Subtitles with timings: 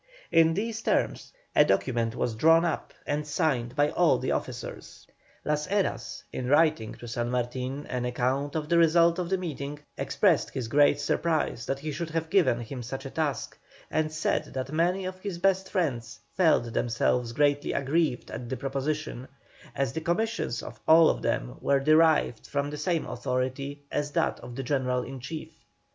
[0.31, 5.05] In these terms a document was drawn up and signed by all the officers.
[5.45, 9.77] Las Heras, in writing to San Martin an account of the result of the meeting,
[9.99, 13.59] expressed his great surprise that he should have given him such a task,
[13.91, 19.27] and said that many of his best friends felt themselves greatly aggrieved at the proposition,
[19.75, 24.39] as the commissions of all of them were derived from the same authority as that
[24.39, 25.53] of the General in Chief.